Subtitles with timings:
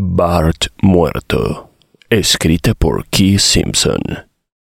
[0.00, 1.72] Bart Muerto,
[2.08, 3.98] escrita por Keith Simpson,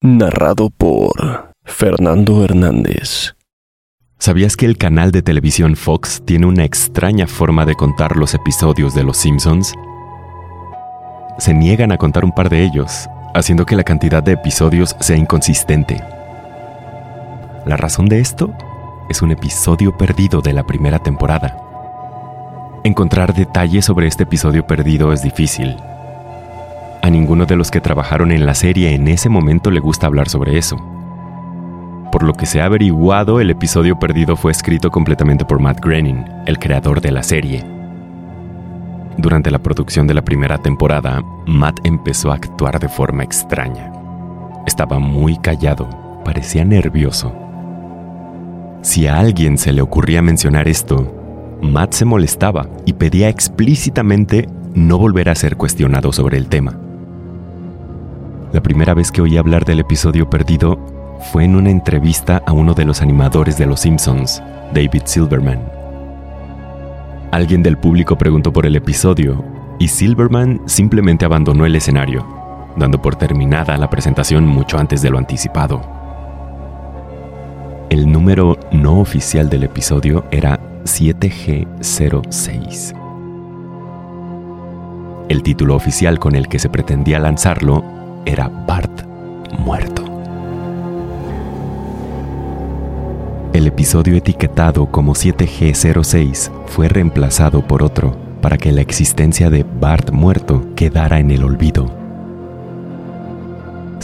[0.00, 3.34] narrado por Fernando Hernández.
[4.20, 8.94] ¿Sabías que el canal de televisión Fox tiene una extraña forma de contar los episodios
[8.94, 9.74] de Los Simpsons?
[11.38, 15.16] Se niegan a contar un par de ellos, haciendo que la cantidad de episodios sea
[15.16, 16.00] inconsistente.
[17.66, 18.54] La razón de esto
[19.08, 21.73] es un episodio perdido de la primera temporada.
[22.86, 25.74] Encontrar detalles sobre este episodio perdido es difícil.
[27.00, 30.28] A ninguno de los que trabajaron en la serie en ese momento le gusta hablar
[30.28, 30.76] sobre eso.
[32.12, 36.26] Por lo que se ha averiguado, el episodio perdido fue escrito completamente por Matt Groening,
[36.44, 37.64] el creador de la serie.
[39.16, 43.90] Durante la producción de la primera temporada, Matt empezó a actuar de forma extraña.
[44.66, 45.88] Estaba muy callado,
[46.22, 47.34] parecía nervioso.
[48.82, 51.23] Si a alguien se le ocurría mencionar esto,
[51.62, 56.78] Matt se molestaba y pedía explícitamente no volver a ser cuestionado sobre el tema.
[58.52, 60.78] La primera vez que oí hablar del episodio perdido
[61.32, 64.42] fue en una entrevista a uno de los animadores de Los Simpsons,
[64.72, 65.60] David Silverman.
[67.32, 69.44] Alguien del público preguntó por el episodio
[69.78, 72.24] y Silverman simplemente abandonó el escenario,
[72.76, 75.82] dando por terminada la presentación mucho antes de lo anticipado.
[77.90, 82.94] El número no oficial del episodio era 7G06.
[85.28, 87.82] El título oficial con el que se pretendía lanzarlo
[88.26, 89.06] era Bart
[89.58, 90.04] muerto.
[93.54, 100.10] El episodio etiquetado como 7G06 fue reemplazado por otro para que la existencia de Bart
[100.10, 102.03] muerto quedara en el olvido.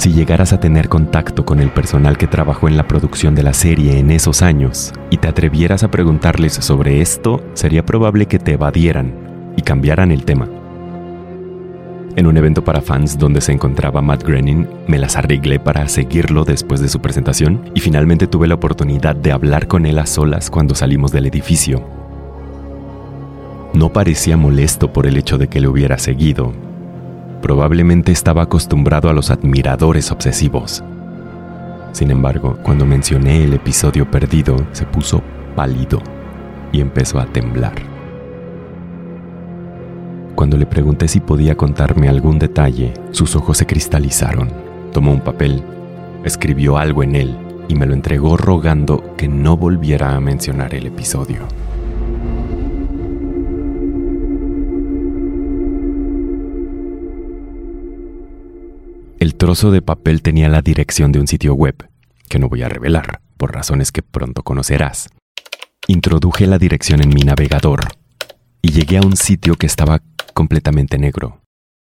[0.00, 3.52] Si llegaras a tener contacto con el personal que trabajó en la producción de la
[3.52, 8.54] serie en esos años y te atrevieras a preguntarles sobre esto, sería probable que te
[8.54, 9.12] evadieran
[9.58, 10.48] y cambiaran el tema.
[12.16, 16.46] En un evento para fans donde se encontraba Matt Groening, me las arreglé para seguirlo
[16.46, 20.48] después de su presentación y finalmente tuve la oportunidad de hablar con él a solas
[20.48, 21.86] cuando salimos del edificio.
[23.74, 26.69] No parecía molesto por el hecho de que le hubiera seguido.
[27.42, 30.84] Probablemente estaba acostumbrado a los admiradores obsesivos.
[31.92, 35.22] Sin embargo, cuando mencioné el episodio perdido, se puso
[35.56, 36.00] pálido
[36.72, 37.74] y empezó a temblar.
[40.34, 44.48] Cuando le pregunté si podía contarme algún detalle, sus ojos se cristalizaron.
[44.92, 45.62] Tomó un papel,
[46.24, 47.36] escribió algo en él
[47.68, 51.40] y me lo entregó rogando que no volviera a mencionar el episodio.
[59.20, 61.86] El trozo de papel tenía la dirección de un sitio web,
[62.30, 65.10] que no voy a revelar, por razones que pronto conocerás.
[65.86, 67.80] Introduje la dirección en mi navegador
[68.62, 70.00] y llegué a un sitio que estaba
[70.32, 71.42] completamente negro,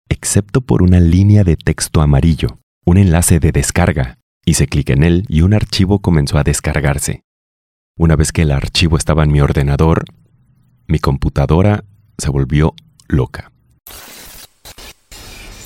[0.09, 4.19] excepto por una línea de texto amarillo, un enlace de descarga.
[4.45, 7.25] Hice clic en él y un archivo comenzó a descargarse.
[7.99, 10.05] Una vez que el archivo estaba en mi ordenador,
[10.87, 11.83] mi computadora
[12.19, 12.77] se volvió
[13.09, 13.51] loca.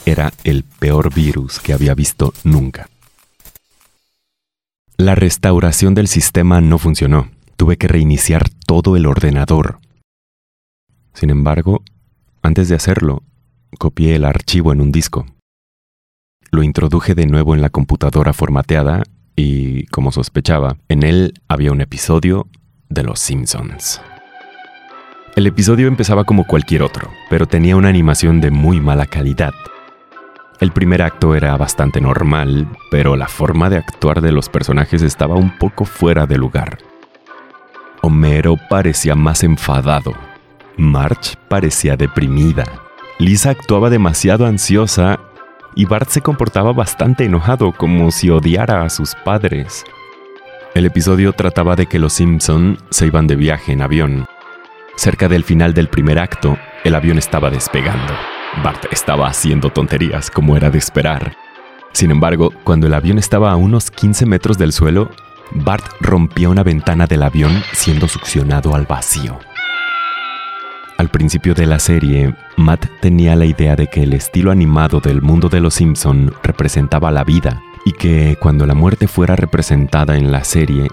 [0.07, 2.89] Era el peor virus que había visto nunca.
[4.97, 7.31] La restauración del sistema no funcionó.
[7.57, 9.79] Tuve que reiniciar todo el ordenador.
[11.15, 11.83] Sin embargo,
[12.43, 13.23] antes de hacerlo,
[13.79, 15.27] copié el archivo en un disco.
[16.51, 19.03] Lo introduje de nuevo en la computadora formateada
[19.37, 22.49] y, como sospechaba, en él había un episodio
[22.89, 24.01] de Los Simpsons.
[25.37, 29.53] El episodio empezaba como cualquier otro, pero tenía una animación de muy mala calidad.
[30.61, 35.37] El primer acto era bastante normal, pero la forma de actuar de los personajes estaba
[35.37, 36.79] un poco fuera de lugar.
[38.03, 40.15] Homero parecía más enfadado
[40.81, 42.65] March parecía deprimida.
[43.19, 45.21] Lisa actuaba demasiado ansiosa
[45.75, 49.85] y Bart se comportaba bastante enojado, como si odiara a sus padres.
[50.75, 54.27] El episodio trataba de que los Simpson se iban de viaje en avión.
[54.97, 58.15] Cerca del final del primer acto, el avión estaba despegando.
[58.65, 61.37] Bart estaba haciendo tonterías, como era de esperar.
[61.93, 65.11] Sin embargo, cuando el avión estaba a unos 15 metros del suelo,
[65.53, 69.39] Bart rompía una ventana del avión siendo succionado al vacío.
[70.99, 75.23] Al principio de la serie, Matt tenía la idea de que el estilo animado del
[75.23, 80.31] mundo de los Simpson representaba la vida y que cuando la muerte fuera representada en
[80.31, 80.89] la serie,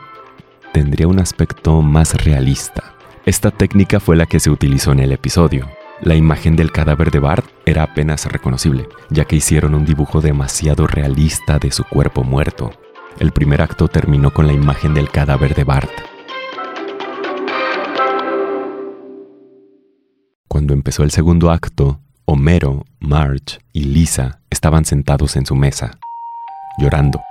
[0.72, 2.94] tendría un aspecto más realista.
[3.26, 5.68] Esta técnica fue la que se utilizó en el episodio.
[6.02, 10.86] La imagen del cadáver de Bart era apenas reconocible, ya que hicieron un dibujo demasiado
[10.86, 12.72] realista de su cuerpo muerto.
[13.20, 15.90] El primer acto terminó con la imagen del cadáver de Bart.
[20.48, 25.98] Cuando empezó el segundo acto, Homero, Marge y Lisa estaban sentados en su mesa,
[26.78, 27.22] llorando.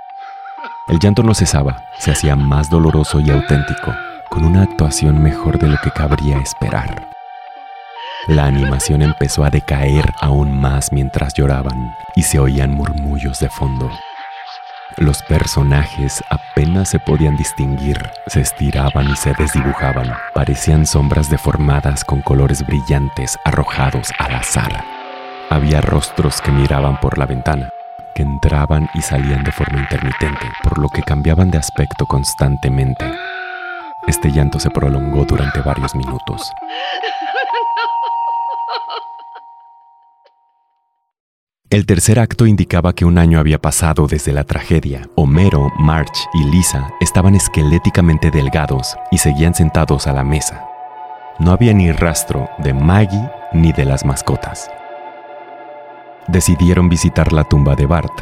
[0.89, 3.95] El llanto no cesaba, se hacía más doloroso y auténtico,
[4.29, 7.16] con una actuación mejor de lo que cabría esperar.
[8.27, 13.89] La animación empezó a decaer aún más mientras lloraban y se oían murmullos de fondo.
[14.97, 17.97] Los personajes apenas se podían distinguir,
[18.27, 24.83] se estiraban y se desdibujaban, parecían sombras deformadas con colores brillantes arrojados al azar.
[25.49, 27.69] Había rostros que miraban por la ventana,
[28.13, 33.05] que entraban y salían de forma intermitente, por lo que cambiaban de aspecto constantemente.
[34.05, 36.53] Este llanto se prolongó durante varios minutos.
[41.69, 45.09] El tercer acto indicaba que un año había pasado desde la tragedia.
[45.15, 50.65] Homero, March y Lisa estaban esqueléticamente delgados y seguían sentados a la mesa.
[51.39, 54.71] No había ni rastro de Maggie ni de las mascotas.
[56.29, 58.17] Decidieron visitar la tumba de Bart.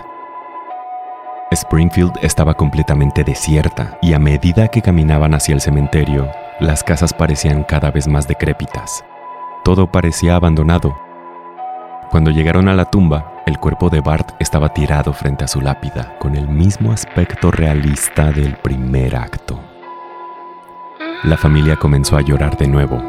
[1.52, 7.64] Springfield estaba completamente desierta y a medida que caminaban hacia el cementerio, las casas parecían
[7.64, 9.06] cada vez más decrépitas.
[9.64, 11.05] Todo parecía abandonado.
[12.12, 16.18] Cuando llegaron a la tumba, el cuerpo de Bart estaba tirado frente a su lápida,
[16.20, 19.60] con el mismo aspecto realista del primer acto.
[21.24, 23.02] La familia comenzó a llorar de nuevo.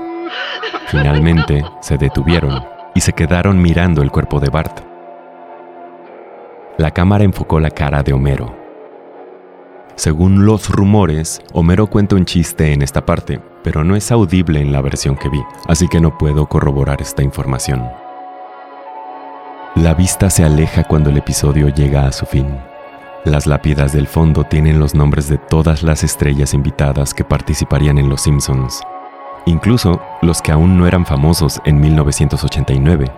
[0.89, 2.65] Finalmente se detuvieron
[2.95, 4.81] y se quedaron mirando el cuerpo de Bart.
[6.79, 8.55] La cámara enfocó la cara de Homero.
[9.95, 14.73] Según los rumores, Homero cuenta un chiste en esta parte, pero no es audible en
[14.73, 18.06] la versión que vi, así que no puedo corroborar esta información.
[19.77, 22.47] La vista se aleja cuando el episodio llega a su fin.
[23.27, 28.09] Las lápidas del fondo tienen los nombres de todas las estrellas invitadas que participarían en
[28.09, 28.81] Los Simpsons,
[29.45, 33.13] incluso los que aún no eran famosos en 1989.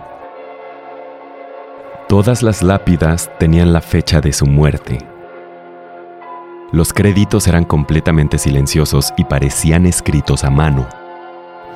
[2.09, 4.97] Todas las lápidas tenían la fecha de su muerte.
[6.73, 10.89] Los créditos eran completamente silenciosos y parecían escritos a mano.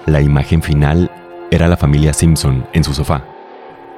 [0.07, 1.09] La imagen final
[1.51, 3.23] era la familia Simpson en su sofá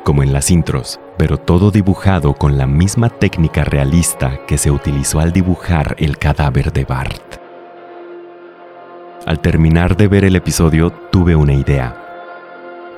[0.05, 5.19] como en las intros, pero todo dibujado con la misma técnica realista que se utilizó
[5.19, 7.37] al dibujar el cadáver de Bart.
[9.25, 12.03] Al terminar de ver el episodio tuve una idea.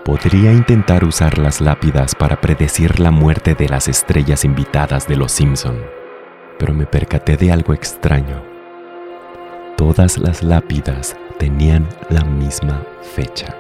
[0.04, 5.32] Podría intentar usar las lápidas para predecir la muerte de las estrellas invitadas de Los
[5.32, 5.78] Simpson,
[6.60, 8.44] pero me percaté de algo extraño.
[9.78, 12.84] Todas las lápidas tenían la misma
[13.16, 13.56] fecha.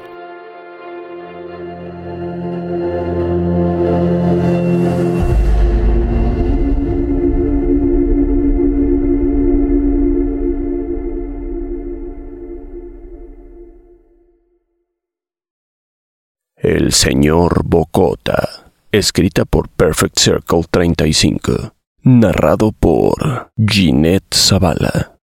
[16.67, 25.17] El señor Bocota, escrita por Perfect Circle 35, narrado por Ginette Zavala.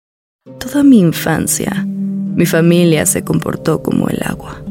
[0.61, 4.63] Toda mi infancia, mi familia se comportó como el agua,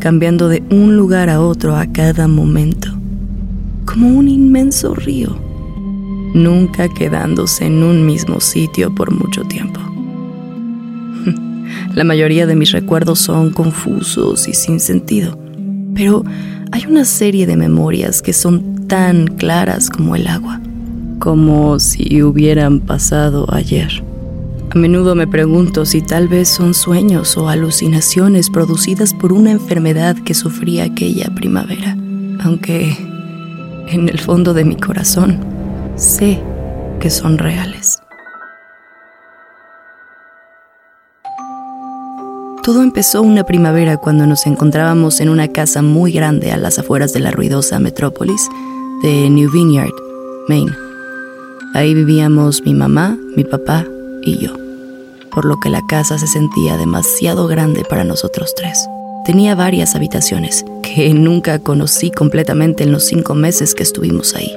[0.00, 2.88] cambiando de un lugar a otro a cada momento,
[3.84, 5.38] como un inmenso río,
[6.32, 9.78] nunca quedándose en un mismo sitio por mucho tiempo.
[11.94, 15.41] La mayoría de mis recuerdos son confusos y sin sentido
[15.94, 16.24] pero
[16.70, 20.60] hay una serie de memorias que son tan claras como el agua,
[21.18, 24.02] como si hubieran pasado ayer.
[24.70, 30.16] A menudo me pregunto si tal vez son sueños o alucinaciones producidas por una enfermedad
[30.16, 31.96] que sufrí aquella primavera,
[32.40, 32.96] aunque
[33.88, 35.38] en el fondo de mi corazón
[35.96, 36.40] sé
[37.00, 38.01] que son reales.
[42.62, 47.12] Todo empezó una primavera cuando nos encontrábamos en una casa muy grande a las afueras
[47.12, 48.48] de la ruidosa metrópolis
[49.02, 49.90] de New Vineyard,
[50.48, 50.70] Maine.
[51.74, 53.84] Ahí vivíamos mi mamá, mi papá
[54.22, 54.52] y yo,
[55.32, 58.88] por lo que la casa se sentía demasiado grande para nosotros tres.
[59.24, 64.54] Tenía varias habitaciones que nunca conocí completamente en los cinco meses que estuvimos ahí.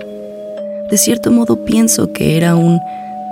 [0.92, 2.80] De cierto modo pienso que era un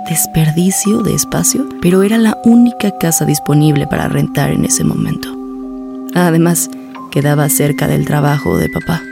[0.08, 5.28] desperdicio de espacio, pero era la única casa disponible para rentar en ese momento.
[6.14, 6.70] Además,
[7.10, 9.02] quedaba cerca del trabajo de papá.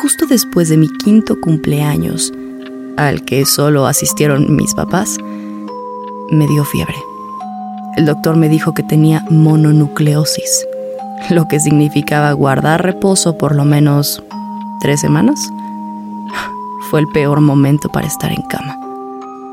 [0.00, 2.32] Justo después de mi quinto cumpleaños,
[2.96, 5.18] al que solo asistieron mis papás,
[6.30, 6.96] me dio fiebre.
[7.96, 10.66] El doctor me dijo que tenía mononucleosis,
[11.30, 14.22] lo que significaba guardar reposo por lo menos
[14.80, 15.40] tres semanas.
[16.90, 18.83] Fue el peor momento para estar en cama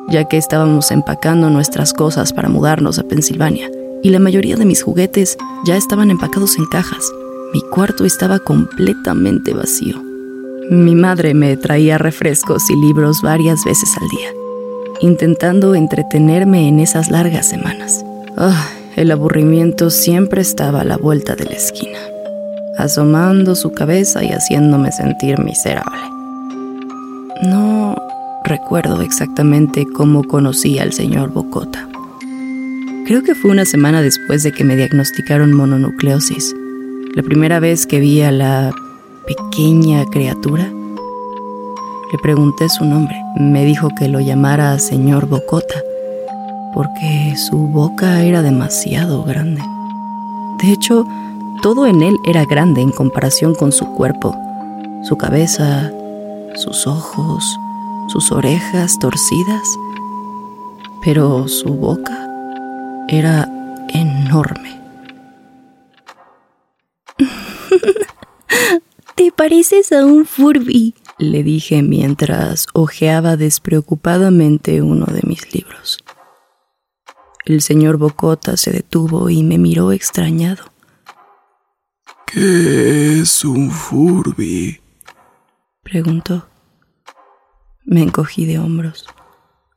[0.10, 3.70] ya que estábamos empacando nuestras cosas para mudarnos a Pensilvania,
[4.03, 7.12] y la mayoría de mis juguetes ya estaban empacados en cajas.
[7.53, 10.01] Mi cuarto estaba completamente vacío.
[10.70, 14.29] Mi madre me traía refrescos y libros varias veces al día,
[15.01, 18.03] intentando entretenerme en esas largas semanas.
[18.38, 22.00] Ah, el aburrimiento siempre estaba a la vuelta de la esquina,
[22.77, 26.01] asomando su cabeza y haciéndome sentir miserable.
[27.43, 27.96] No
[28.51, 31.88] recuerdo exactamente cómo conocí al señor Bocota.
[33.05, 36.53] Creo que fue una semana después de que me diagnosticaron mononucleosis.
[37.15, 38.74] La primera vez que vi a la
[39.25, 40.70] pequeña criatura,
[42.12, 43.15] le pregunté su nombre.
[43.38, 45.81] Me dijo que lo llamara señor Bocota,
[46.74, 49.62] porque su boca era demasiado grande.
[50.62, 51.05] De hecho,
[51.62, 54.36] todo en él era grande en comparación con su cuerpo,
[55.03, 55.89] su cabeza,
[56.55, 57.58] sus ojos,
[58.12, 59.80] sus orejas torcidas,
[61.01, 62.27] pero su boca
[63.08, 63.48] era
[63.88, 64.82] enorme.
[69.15, 76.00] Te pareces a un Furby, le dije mientras hojeaba despreocupadamente uno de mis libros.
[77.46, 80.65] El señor Bocota se detuvo y me miró extrañado.
[82.27, 84.82] ¿Qué es un Furby?
[85.82, 86.50] preguntó.
[87.91, 89.05] Me encogí de hombros.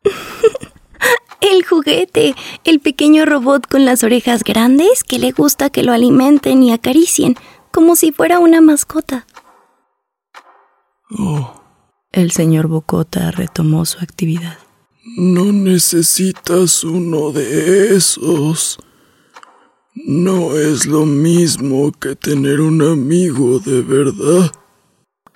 [1.41, 6.63] el juguete, el pequeño robot con las orejas grandes que le gusta que lo alimenten
[6.63, 7.35] y acaricien,
[7.73, 9.27] como si fuera una mascota.
[11.11, 11.61] Oh.
[12.13, 14.59] El señor Bocota retomó su actividad.
[15.17, 18.79] No necesitas uno de esos.
[19.93, 24.53] No es lo mismo que tener un amigo de verdad.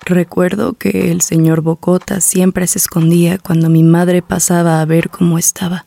[0.04, 5.38] Recuerdo que el señor Bocota siempre se escondía cuando mi madre pasaba a ver cómo
[5.38, 5.86] estaba.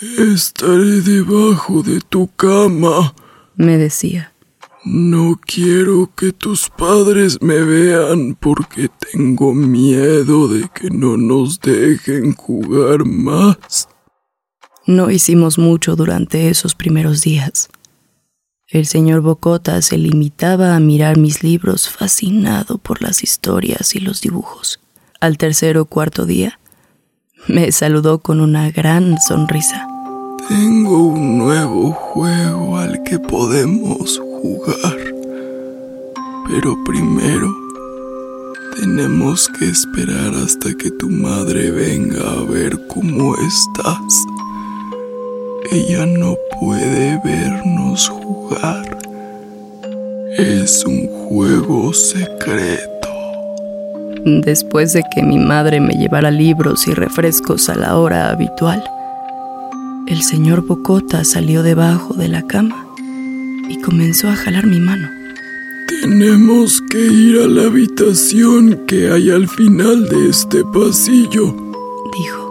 [0.00, 3.14] Estaré debajo de tu cama,
[3.56, 4.32] me decía.
[4.82, 12.34] No quiero que tus padres me vean porque tengo miedo de que no nos dejen
[12.34, 13.88] jugar más.
[14.86, 17.68] No hicimos mucho durante esos primeros días.
[18.70, 24.20] El señor Bocota se limitaba a mirar mis libros fascinado por las historias y los
[24.20, 24.78] dibujos.
[25.18, 26.60] Al tercer o cuarto día,
[27.48, 29.88] me saludó con una gran sonrisa.
[30.46, 35.14] Tengo un nuevo juego al que podemos jugar.
[36.46, 37.52] Pero primero,
[38.76, 44.26] tenemos que esperar hasta que tu madre venga a ver cómo estás.
[45.72, 48.98] Ella no puede vernos jugar.
[50.36, 53.08] Es un juego secreto.
[54.24, 58.82] Después de que mi madre me llevara libros y refrescos a la hora habitual,
[60.08, 62.84] el señor Bocota salió debajo de la cama
[63.68, 65.08] y comenzó a jalar mi mano.
[65.86, 71.54] Tenemos que ir a la habitación que hay al final de este pasillo,
[72.12, 72.49] dijo.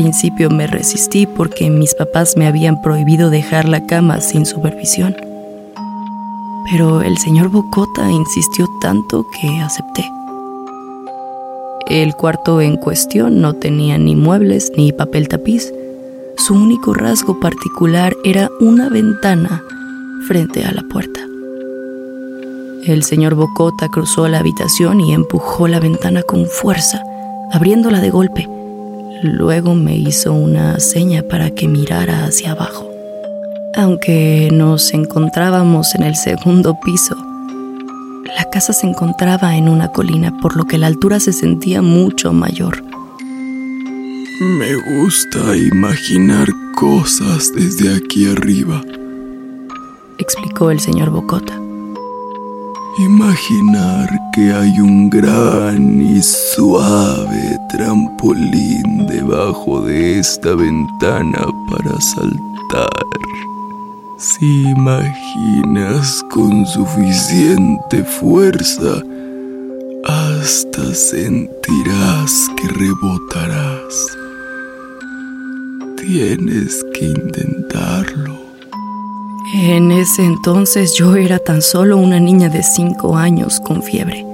[0.00, 5.14] Principio me resistí porque mis papás me habían prohibido dejar la cama sin supervisión.
[6.70, 10.10] Pero el señor Bocota insistió tanto que acepté.
[11.86, 15.70] El cuarto en cuestión no tenía ni muebles ni papel tapiz.
[16.38, 19.62] Su único rasgo particular era una ventana
[20.26, 21.20] frente a la puerta.
[22.86, 27.02] El señor Bocota cruzó la habitación y empujó la ventana con fuerza,
[27.52, 28.59] abriéndola de golpe.
[29.22, 32.90] Luego me hizo una seña para que mirara hacia abajo.
[33.76, 37.16] Aunque nos encontrábamos en el segundo piso,
[38.36, 42.32] la casa se encontraba en una colina, por lo que la altura se sentía mucho
[42.32, 42.82] mayor.
[44.40, 48.82] Me gusta imaginar cosas desde aquí arriba,
[50.16, 51.69] explicó el señor Bocota.
[52.98, 62.90] Imaginar que hay un gran y suave trampolín debajo de esta ventana para saltar.
[64.18, 69.02] Si imaginas con suficiente fuerza,
[70.04, 74.18] hasta sentirás que rebotarás.
[75.96, 78.39] Tienes que intentarlo.
[79.52, 84.24] En ese entonces yo era tan solo una niña de cinco años con fiebre.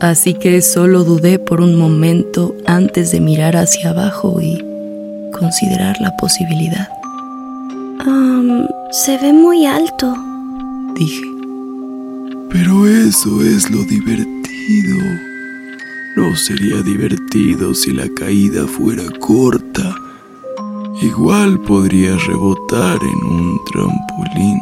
[0.00, 4.58] Así que solo dudé por un momento antes de mirar hacia abajo y
[5.38, 6.88] considerar la posibilidad.
[8.92, 10.16] Se ve muy alto,
[10.96, 11.22] dije.
[12.50, 14.98] Pero eso es lo divertido.
[16.16, 19.94] No sería divertido si la caída fuera corta.
[21.02, 24.60] Igual podría rebotar en un trampolín.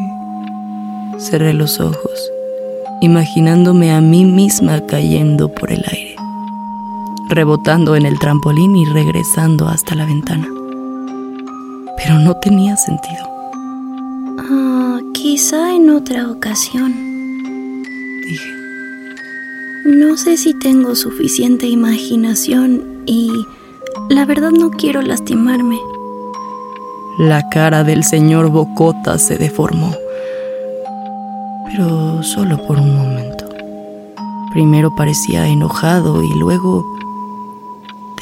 [1.19, 2.31] Cerré los ojos,
[3.01, 6.17] imaginándome a mí misma cayendo por el aire,
[7.29, 10.49] rebotando en el trampolín y regresando hasta la ventana.
[11.97, 13.29] Pero no tenía sentido.
[15.21, 16.95] Quizá en otra ocasión.
[18.23, 18.53] Dije.
[19.85, 23.31] No sé si tengo suficiente imaginación y
[24.09, 25.79] la verdad no quiero lastimarme.
[27.19, 29.93] La cara del señor Bocota se deformó,
[31.67, 33.49] pero solo por un momento.
[34.53, 36.85] Primero parecía enojado y luego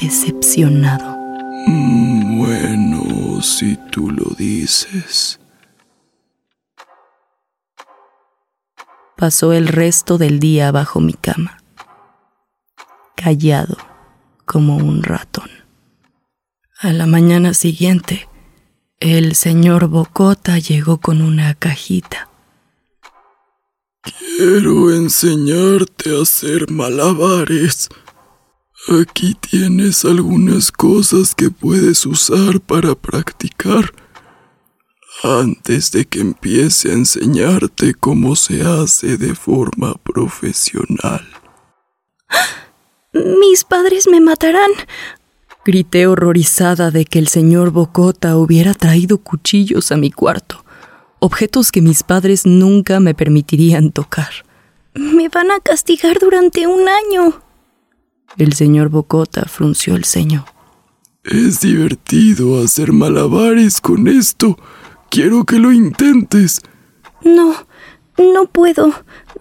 [0.01, 1.15] decepcionado.
[2.37, 5.39] Bueno, si tú lo dices.
[9.17, 11.57] pasó el resto del día bajo mi cama,
[13.15, 13.75] callado
[14.45, 15.49] como un ratón.
[16.79, 18.29] A la mañana siguiente,
[18.99, 22.29] el señor Bocota llegó con una cajita.
[24.01, 27.89] Quiero enseñarte a hacer malabares.
[28.87, 33.93] Aquí tienes algunas cosas que puedes usar para practicar
[35.23, 41.27] antes de que empiece a enseñarte cómo se hace de forma profesional.
[43.13, 44.71] Mis padres me matarán.
[45.67, 50.63] Grité horrorizada de que el señor Bocota hubiera traído cuchillos a mi cuarto,
[51.19, 54.29] objetos que mis padres nunca me permitirían tocar.
[54.93, 57.41] Me van a castigar durante un año.
[58.37, 60.45] El señor Bocota frunció el ceño.
[61.25, 64.57] Es divertido hacer malabares con esto.
[65.09, 66.61] Quiero que lo intentes.
[67.25, 67.53] No,
[68.17, 68.93] no puedo.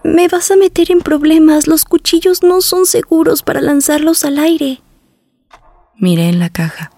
[0.02, 1.68] Me vas a meter en problemas.
[1.68, 4.82] Los cuchillos no son seguros para lanzarlos al aire.
[5.98, 6.92] Miré en la caja.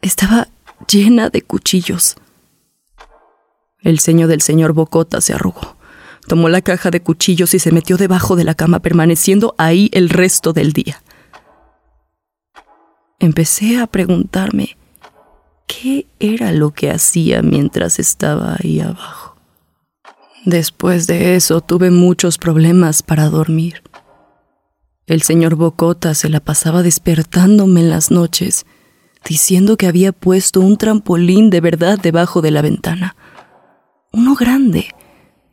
[0.00, 0.48] Estaba
[0.88, 2.16] llena de cuchillos.
[3.80, 5.76] El ceño del señor Bocota se arrugó.
[6.28, 10.10] Tomó la caja de cuchillos y se metió debajo de la cama, permaneciendo ahí el
[10.10, 11.02] resto del día.
[13.18, 14.76] Empecé a preguntarme
[15.66, 19.36] ¿Qué era lo que hacía mientras estaba ahí abajo?
[20.44, 23.82] Después de eso tuve muchos problemas para dormir.
[25.06, 28.66] El señor Bocota se la pasaba despertándome en las noches,
[29.24, 33.14] diciendo que había puesto un trampolín de verdad debajo de la ventana.
[34.12, 34.88] Uno grande,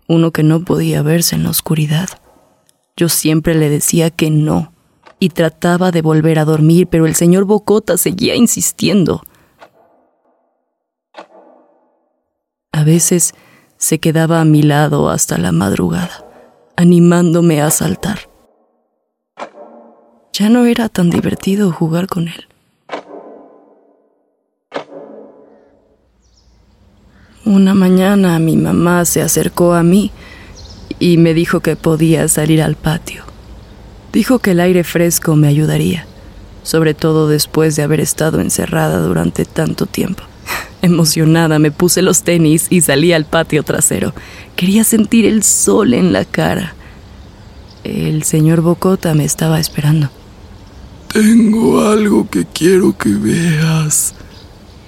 [0.07, 2.09] uno que no podía verse en la oscuridad.
[2.97, 4.73] Yo siempre le decía que no,
[5.19, 9.21] y trataba de volver a dormir, pero el señor Bocota seguía insistiendo.
[12.71, 13.35] A veces
[13.77, 16.25] se quedaba a mi lado hasta la madrugada,
[16.75, 18.32] animándome a saltar.
[20.33, 22.47] Ya no era tan divertido jugar con él.
[27.45, 30.09] Una mañana mi mamá se acercó a mí
[30.97, 33.23] y me dijo que podía salir al patio.
[34.11, 36.07] Dijo que el aire fresco me ayudaría,
[36.63, 40.23] sobre todo después de haber estado encerrada durante tanto tiempo.
[40.81, 44.15] Emocionada me puse los tenis y salí al patio trasero.
[44.55, 46.73] Quería sentir el sol en la cara.
[47.83, 50.09] El señor Bocota me estaba esperando.
[51.13, 54.15] Tengo algo que quiero que veas.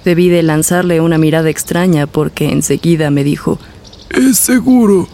[0.04, 3.60] Debí de lanzarle una mirada extraña porque enseguida me dijo,
[4.10, 5.06] Es seguro.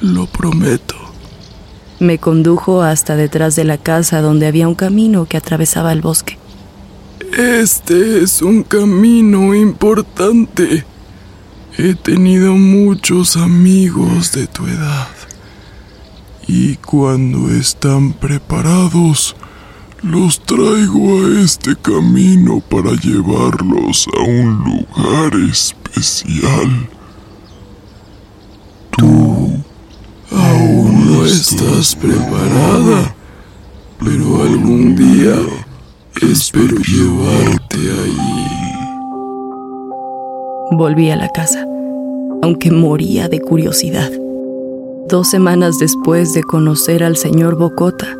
[0.00, 0.96] Lo prometo.
[2.00, 6.38] Me condujo hasta detrás de la casa donde había un camino que atravesaba el bosque.
[7.36, 10.84] Este es un camino importante.
[11.78, 15.08] He tenido muchos amigos de tu edad.
[16.48, 19.36] Y cuando están preparados,
[20.02, 26.88] Los traigo a este camino para llevarlos a un lugar especial.
[28.98, 29.62] Tú
[30.32, 33.14] aún no estás preparada,
[34.00, 35.36] pero algún día
[36.20, 38.42] espero llevarte ahí.
[40.72, 41.64] Volví a la casa,
[42.42, 44.10] aunque moría de curiosidad.
[45.08, 48.16] Dos semanas después de conocer al señor Bocota,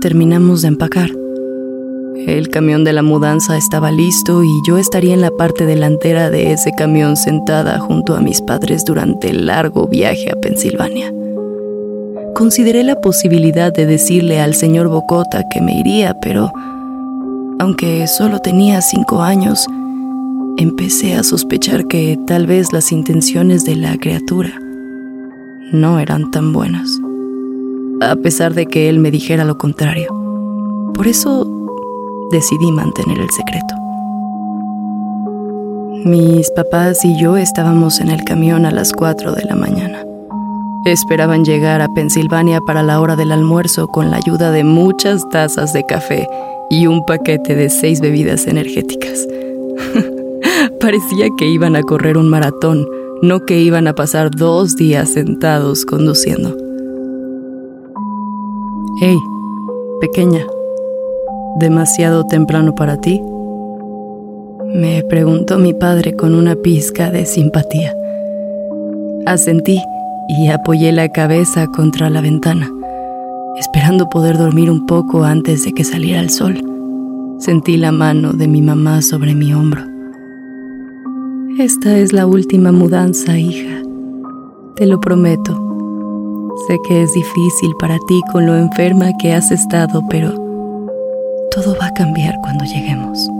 [0.00, 1.10] terminamos de empacar.
[2.26, 6.52] El camión de la mudanza estaba listo y yo estaría en la parte delantera de
[6.52, 11.12] ese camión sentada junto a mis padres durante el largo viaje a Pensilvania.
[12.34, 16.50] Consideré la posibilidad de decirle al señor Bocota que me iría, pero
[17.58, 19.66] aunque solo tenía cinco años,
[20.56, 24.52] empecé a sospechar que tal vez las intenciones de la criatura
[25.72, 26.99] no eran tan buenas
[28.00, 30.08] a pesar de que él me dijera lo contrario.
[30.94, 31.46] Por eso
[32.30, 33.74] decidí mantener el secreto.
[36.04, 40.04] Mis papás y yo estábamos en el camión a las 4 de la mañana.
[40.86, 45.74] Esperaban llegar a Pensilvania para la hora del almuerzo con la ayuda de muchas tazas
[45.74, 46.26] de café
[46.70, 49.28] y un paquete de seis bebidas energéticas.
[50.80, 52.88] Parecía que iban a correr un maratón,
[53.20, 56.69] no que iban a pasar dos días sentados conduciendo.
[59.02, 59.16] Hey,
[60.02, 60.44] pequeña,
[61.58, 63.18] ¿demasiado temprano para ti?
[64.74, 67.94] Me preguntó mi padre con una pizca de simpatía.
[69.24, 69.80] Asentí
[70.28, 72.70] y apoyé la cabeza contra la ventana,
[73.58, 76.62] esperando poder dormir un poco antes de que saliera el sol.
[77.38, 79.80] Sentí la mano de mi mamá sobre mi hombro.
[81.58, 83.80] Esta es la última mudanza, hija.
[84.76, 85.69] Te lo prometo.
[86.66, 90.32] Sé que es difícil para ti con lo enferma que has estado, pero
[91.50, 93.30] todo va a cambiar cuando lleguemos.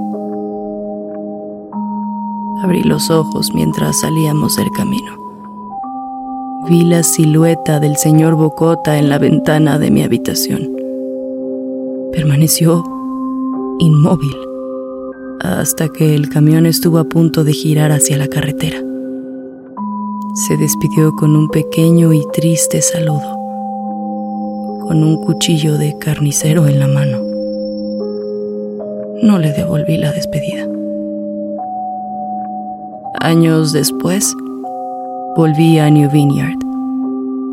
[2.62, 5.16] Abrí los ojos mientras salíamos del camino.
[6.68, 10.70] Vi la silueta del señor Bocota en la ventana de mi habitación.
[12.12, 12.84] Permaneció
[13.80, 14.36] inmóvil
[15.40, 18.82] hasta que el camión estuvo a punto de girar hacia la carretera
[20.34, 23.36] se despidió con un pequeño y triste saludo,
[24.86, 27.18] con un cuchillo de carnicero en la mano.
[29.22, 30.68] No le devolví la despedida.
[33.18, 34.34] Años después,
[35.36, 36.58] volví a New Vineyard.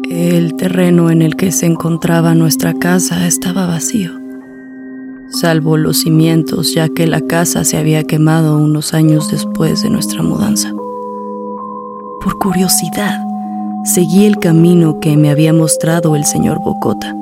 [0.10, 4.12] El terreno en el que se encontraba nuestra casa estaba vacío,
[5.32, 10.22] salvo los cimientos ya que la casa se había quemado unos años después de nuestra
[10.22, 10.77] mudanza.
[12.28, 13.26] Por curiosidad,
[13.86, 17.14] seguí el camino que me había mostrado el señor Bocota.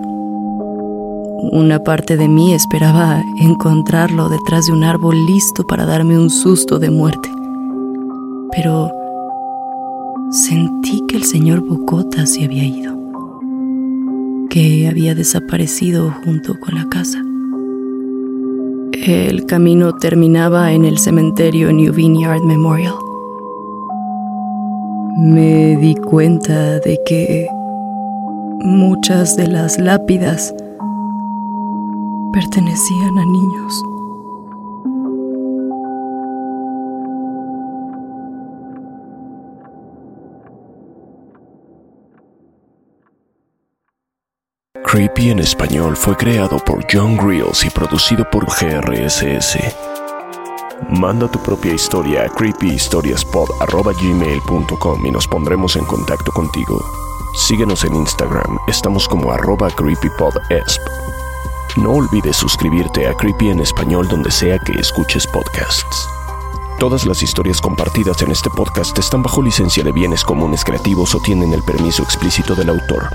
[1.51, 6.79] Una parte de mí esperaba encontrarlo detrás de un árbol listo para darme un susto
[6.79, 7.29] de muerte.
[8.51, 8.91] Pero
[10.31, 12.97] sentí que el señor Bocota se había ido,
[14.49, 17.21] que había desaparecido junto con la casa.
[18.91, 23.04] El camino terminaba en el cementerio New Vineyard Memorial
[25.17, 27.47] me di cuenta de que
[28.59, 30.53] muchas de las lápidas
[32.33, 33.83] pertenecían a niños.
[44.83, 49.94] Creepy en español fue creado por John Grills y producido por GRSS.
[50.89, 56.83] Manda tu propia historia a creepyhistoriaspod.gmail.com y nos pondremos en contacto contigo.
[57.33, 60.81] Síguenos en Instagram, estamos como arroba creepypodesp.
[61.77, 66.07] No olvides suscribirte a Creepy en español donde sea que escuches podcasts.
[66.79, 71.19] Todas las historias compartidas en este podcast están bajo licencia de bienes comunes creativos o
[71.19, 73.09] tienen el permiso explícito del autor.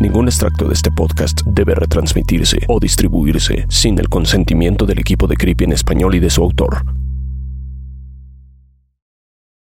[0.00, 5.36] Ningún extracto de este podcast debe retransmitirse o distribuirse sin el consentimiento del equipo de
[5.36, 6.84] Creepy en español y de su autor.